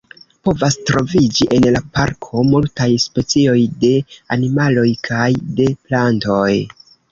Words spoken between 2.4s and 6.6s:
multaj specioj de animaloj kaj de plantoj.